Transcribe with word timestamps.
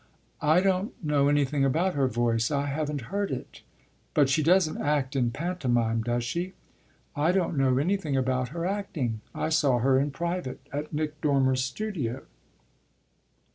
"I 0.41 0.61
don't 0.61 0.93
know 1.05 1.27
anything 1.29 1.63
about 1.63 1.93
her 1.93 2.07
voice 2.07 2.49
I 2.49 2.65
haven't 2.65 3.01
heard 3.13 3.29
it." 3.29 3.61
"But 4.15 4.29
she 4.29 4.41
doesn't 4.41 4.81
act 4.81 5.15
in 5.15 5.29
pantomime, 5.29 6.01
does 6.01 6.23
she?" 6.23 6.53
"I 7.15 7.31
don't 7.31 7.55
know 7.55 7.77
anything 7.77 8.17
about 8.17 8.47
her 8.49 8.65
acting. 8.65 9.21
I 9.35 9.49
saw 9.49 9.77
her 9.77 9.99
in 9.99 10.09
private 10.09 10.59
at 10.73 10.91
Nick 10.91 11.21
Dormer's 11.21 11.63
studio." 11.63 12.23